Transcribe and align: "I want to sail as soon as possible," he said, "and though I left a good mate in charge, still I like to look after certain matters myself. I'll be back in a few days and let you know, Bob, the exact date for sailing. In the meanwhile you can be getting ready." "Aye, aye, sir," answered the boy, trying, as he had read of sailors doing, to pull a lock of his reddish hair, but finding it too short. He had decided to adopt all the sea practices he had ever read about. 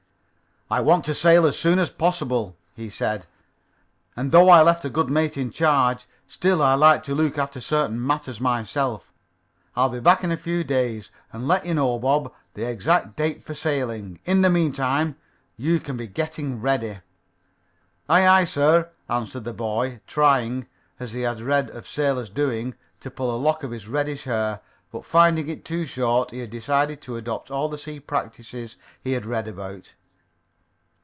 "I 0.73 0.79
want 0.79 1.03
to 1.05 1.13
sail 1.13 1.45
as 1.45 1.59
soon 1.59 1.79
as 1.79 1.89
possible," 1.89 2.55
he 2.77 2.89
said, 2.89 3.25
"and 4.15 4.31
though 4.31 4.47
I 4.47 4.61
left 4.61 4.85
a 4.85 4.89
good 4.89 5.09
mate 5.09 5.35
in 5.35 5.51
charge, 5.51 6.05
still 6.27 6.61
I 6.61 6.75
like 6.75 7.03
to 7.03 7.13
look 7.13 7.37
after 7.37 7.59
certain 7.59 8.01
matters 8.07 8.39
myself. 8.39 9.11
I'll 9.75 9.89
be 9.89 9.99
back 9.99 10.23
in 10.23 10.31
a 10.31 10.37
few 10.37 10.63
days 10.63 11.11
and 11.33 11.45
let 11.45 11.65
you 11.65 11.73
know, 11.73 11.99
Bob, 11.99 12.31
the 12.53 12.63
exact 12.63 13.17
date 13.17 13.43
for 13.43 13.53
sailing. 13.53 14.21
In 14.23 14.43
the 14.43 14.49
meanwhile 14.49 15.15
you 15.57 15.81
can 15.81 15.97
be 15.97 16.07
getting 16.07 16.61
ready." 16.61 16.99
"Aye, 18.07 18.25
aye, 18.25 18.45
sir," 18.45 18.91
answered 19.09 19.43
the 19.43 19.51
boy, 19.51 19.99
trying, 20.07 20.67
as 21.01 21.11
he 21.11 21.23
had 21.23 21.41
read 21.41 21.69
of 21.71 21.85
sailors 21.85 22.29
doing, 22.29 22.75
to 23.01 23.11
pull 23.11 23.35
a 23.35 23.35
lock 23.35 23.63
of 23.63 23.71
his 23.71 23.89
reddish 23.89 24.23
hair, 24.23 24.61
but 24.89 25.03
finding 25.03 25.49
it 25.49 25.65
too 25.65 25.83
short. 25.85 26.31
He 26.31 26.39
had 26.39 26.49
decided 26.49 27.01
to 27.01 27.17
adopt 27.17 27.51
all 27.51 27.67
the 27.67 27.77
sea 27.77 27.99
practices 27.99 28.77
he 29.01 29.11
had 29.11 29.23
ever 29.23 29.31
read 29.31 29.49
about. 29.49 29.95